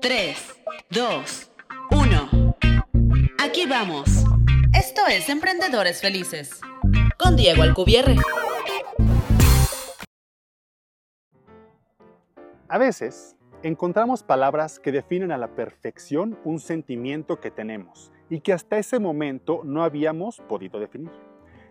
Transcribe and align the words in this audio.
3, 0.00 0.60
2, 0.90 1.50
1. 1.90 2.56
Aquí 3.42 3.66
vamos. 3.66 4.24
Esto 4.72 5.02
es 5.08 5.28
Emprendedores 5.28 6.00
Felices. 6.00 6.60
Con 7.18 7.36
Diego 7.36 7.62
Alcubierre. 7.62 8.16
A 12.68 12.78
veces 12.78 13.36
encontramos 13.62 14.22
palabras 14.22 14.78
que 14.78 14.92
definen 14.92 15.32
a 15.32 15.38
la 15.38 15.48
perfección 15.48 16.38
un 16.44 16.60
sentimiento 16.60 17.40
que 17.40 17.50
tenemos 17.50 18.12
y 18.28 18.40
que 18.40 18.52
hasta 18.52 18.78
ese 18.78 18.98
momento 18.98 19.62
no 19.64 19.82
habíamos 19.82 20.40
podido 20.40 20.78
definir. 20.78 21.10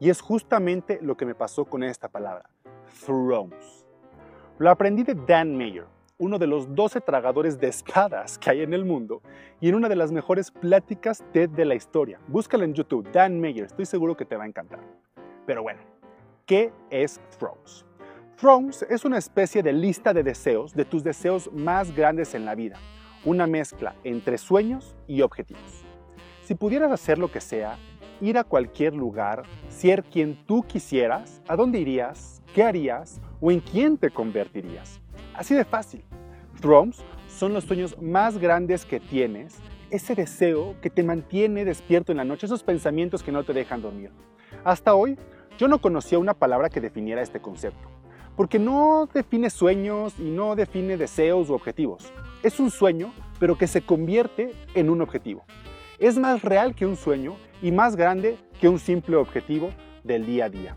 Y 0.00 0.10
es 0.10 0.20
justamente 0.20 0.98
lo 1.02 1.16
que 1.16 1.26
me 1.26 1.34
pasó 1.34 1.64
con 1.64 1.82
esta 1.82 2.08
palabra, 2.08 2.50
thrones. 3.04 3.86
Lo 4.58 4.70
aprendí 4.70 5.04
de 5.04 5.14
Dan 5.14 5.56
Mayer, 5.56 5.86
uno 6.20 6.38
de 6.38 6.46
los 6.46 6.74
12 6.74 7.00
tragadores 7.00 7.58
de 7.58 7.68
espadas 7.68 8.38
que 8.38 8.50
hay 8.50 8.60
en 8.60 8.74
el 8.74 8.84
mundo 8.84 9.22
y 9.58 9.70
en 9.70 9.74
una 9.74 9.88
de 9.88 9.96
las 9.96 10.12
mejores 10.12 10.50
pláticas 10.50 11.24
TED 11.32 11.48
de 11.48 11.64
la 11.64 11.74
historia. 11.74 12.20
Búscalo 12.28 12.64
en 12.64 12.74
YouTube, 12.74 13.10
Dan 13.10 13.40
Mayer, 13.40 13.64
estoy 13.64 13.86
seguro 13.86 14.14
que 14.16 14.26
te 14.26 14.36
va 14.36 14.44
a 14.44 14.46
encantar. 14.46 14.80
Pero 15.46 15.62
bueno, 15.62 15.80
¿qué 16.44 16.72
es 16.90 17.18
Thrones? 17.38 17.86
Thrones 18.36 18.86
es 18.90 19.06
una 19.06 19.16
especie 19.16 19.62
de 19.62 19.72
lista 19.72 20.12
de 20.12 20.22
deseos, 20.22 20.74
de 20.74 20.84
tus 20.84 21.02
deseos 21.02 21.50
más 21.54 21.96
grandes 21.96 22.34
en 22.34 22.44
la 22.44 22.54
vida, 22.54 22.76
una 23.24 23.46
mezcla 23.46 23.96
entre 24.04 24.36
sueños 24.36 24.94
y 25.06 25.22
objetivos. 25.22 25.84
Si 26.42 26.54
pudieras 26.54 26.92
hacer 26.92 27.18
lo 27.18 27.32
que 27.32 27.40
sea, 27.40 27.78
ir 28.20 28.36
a 28.36 28.44
cualquier 28.44 28.92
lugar, 28.94 29.44
ser 29.70 30.04
quien 30.04 30.44
tú 30.44 30.64
quisieras, 30.64 31.40
¿a 31.48 31.56
dónde 31.56 31.80
irías? 31.80 32.42
¿Qué 32.54 32.62
harías? 32.62 33.22
¿O 33.40 33.50
en 33.50 33.60
quién 33.60 33.96
te 33.96 34.10
convertirías? 34.10 35.00
Así 35.40 35.54
de 35.54 35.64
fácil. 35.64 36.04
Thrones 36.60 37.02
son 37.26 37.54
los 37.54 37.64
sueños 37.64 37.96
más 37.98 38.36
grandes 38.36 38.84
que 38.84 39.00
tienes, 39.00 39.56
ese 39.88 40.14
deseo 40.14 40.76
que 40.82 40.90
te 40.90 41.02
mantiene 41.02 41.64
despierto 41.64 42.12
en 42.12 42.18
la 42.18 42.26
noche, 42.26 42.44
esos 42.44 42.62
pensamientos 42.62 43.22
que 43.22 43.32
no 43.32 43.42
te 43.42 43.54
dejan 43.54 43.80
dormir. 43.80 44.10
Hasta 44.64 44.94
hoy, 44.94 45.16
yo 45.56 45.66
no 45.66 45.80
conocía 45.80 46.18
una 46.18 46.34
palabra 46.34 46.68
que 46.68 46.82
definiera 46.82 47.22
este 47.22 47.40
concepto, 47.40 47.88
porque 48.36 48.58
no 48.58 49.08
define 49.14 49.48
sueños 49.48 50.12
y 50.18 50.28
no 50.28 50.56
define 50.56 50.98
deseos 50.98 51.48
u 51.48 51.54
objetivos. 51.54 52.12
Es 52.42 52.60
un 52.60 52.70
sueño, 52.70 53.10
pero 53.38 53.56
que 53.56 53.66
se 53.66 53.80
convierte 53.80 54.52
en 54.74 54.90
un 54.90 55.00
objetivo. 55.00 55.46
Es 55.98 56.18
más 56.18 56.42
real 56.42 56.74
que 56.74 56.84
un 56.84 56.96
sueño 56.96 57.36
y 57.62 57.72
más 57.72 57.96
grande 57.96 58.36
que 58.60 58.68
un 58.68 58.78
simple 58.78 59.16
objetivo 59.16 59.70
del 60.04 60.26
día 60.26 60.44
a 60.44 60.50
día. 60.50 60.76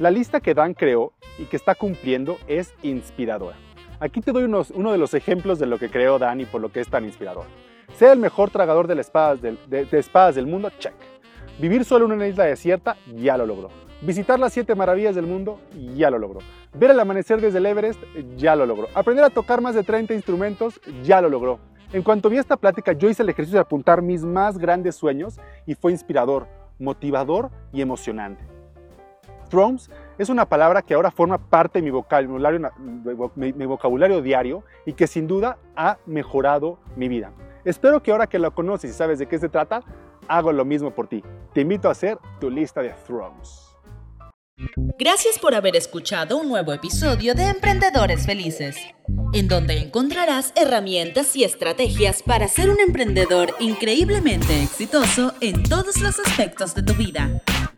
La 0.00 0.10
lista 0.10 0.40
que 0.40 0.54
Dan 0.54 0.74
creó 0.74 1.12
y 1.38 1.44
que 1.44 1.56
está 1.56 1.76
cumpliendo 1.76 2.38
es 2.48 2.74
inspiradora. 2.82 3.69
Aquí 4.00 4.22
te 4.22 4.32
doy 4.32 4.44
uno 4.44 4.92
de 4.92 4.96
los 4.96 5.12
ejemplos 5.12 5.58
de 5.58 5.66
lo 5.66 5.78
que 5.78 5.90
creó 5.90 6.18
Dan 6.18 6.40
y 6.40 6.46
por 6.46 6.62
lo 6.62 6.72
que 6.72 6.80
es 6.80 6.88
tan 6.88 7.04
inspirador. 7.04 7.44
Ser 7.94 8.12
el 8.12 8.18
mejor 8.18 8.48
tragador 8.48 8.86
de 8.86 8.98
espadas 8.98 9.42
del, 9.42 9.58
de, 9.68 9.86
espadas 9.92 10.34
del 10.34 10.46
mundo, 10.46 10.70
check. 10.78 10.94
Vivir 11.58 11.84
solo 11.84 12.06
en 12.06 12.12
una 12.12 12.26
isla 12.26 12.44
desierta, 12.44 12.96
ya 13.14 13.36
lo 13.36 13.44
logró. 13.44 13.68
Visitar 14.00 14.40
las 14.40 14.54
siete 14.54 14.74
maravillas 14.74 15.14
del 15.14 15.26
mundo, 15.26 15.60
ya 15.94 16.08
lo 16.08 16.18
logró. 16.18 16.40
Ver 16.72 16.92
el 16.92 17.00
amanecer 17.00 17.42
desde 17.42 17.58
el 17.58 17.66
Everest, 17.66 18.02
ya 18.36 18.56
lo 18.56 18.64
logró. 18.64 18.88
Aprender 18.94 19.22
a 19.22 19.28
tocar 19.28 19.60
más 19.60 19.74
de 19.74 19.82
30 19.82 20.14
instrumentos, 20.14 20.80
ya 21.02 21.20
lo 21.20 21.28
logró. 21.28 21.60
En 21.92 22.02
cuanto 22.02 22.30
vi 22.30 22.38
esta 22.38 22.56
plática, 22.56 22.92
yo 22.92 23.10
hice 23.10 23.22
el 23.22 23.28
ejercicio 23.28 23.58
de 23.58 23.62
apuntar 23.62 24.00
mis 24.00 24.24
más 24.24 24.56
grandes 24.56 24.94
sueños 24.96 25.38
y 25.66 25.74
fue 25.74 25.92
inspirador, 25.92 26.46
motivador 26.78 27.50
y 27.70 27.82
emocionante. 27.82 28.49
Thrones 29.50 29.90
es 30.16 30.30
una 30.30 30.48
palabra 30.48 30.80
que 30.80 30.94
ahora 30.94 31.10
forma 31.10 31.36
parte 31.36 31.80
de 31.80 31.82
mi 31.82 31.90
vocabulario, 33.66 34.22
diario 34.22 34.64
y 34.86 34.94
que 34.94 35.06
sin 35.06 35.26
duda 35.26 35.58
ha 35.76 35.98
mejorado 36.06 36.78
mi 36.96 37.08
vida. 37.08 37.32
Espero 37.64 38.02
que 38.02 38.12
ahora 38.12 38.26
que 38.26 38.38
lo 38.38 38.54
conoces 38.54 38.90
y 38.90 38.94
sabes 38.94 39.18
de 39.18 39.26
qué 39.26 39.38
se 39.38 39.50
trata, 39.50 39.82
hago 40.28 40.52
lo 40.52 40.64
mismo 40.64 40.92
por 40.92 41.08
ti. 41.08 41.22
Te 41.52 41.60
invito 41.60 41.88
a 41.88 41.92
hacer 41.92 42.16
tu 42.40 42.48
lista 42.48 42.80
de 42.80 42.94
Thrones. 43.06 43.66
Gracias 44.98 45.38
por 45.38 45.54
haber 45.54 45.74
escuchado 45.74 46.36
un 46.36 46.48
nuevo 46.48 46.72
episodio 46.74 47.34
de 47.34 47.44
Emprendedores 47.44 48.26
Felices, 48.26 48.76
en 49.32 49.48
donde 49.48 49.78
encontrarás 49.78 50.52
herramientas 50.54 51.34
y 51.34 51.44
estrategias 51.44 52.22
para 52.22 52.46
ser 52.46 52.68
un 52.68 52.78
emprendedor 52.78 53.54
increíblemente 53.58 54.62
exitoso 54.62 55.32
en 55.40 55.62
todos 55.62 56.02
los 56.02 56.18
aspectos 56.20 56.74
de 56.74 56.82
tu 56.82 56.92
vida. 56.92 57.40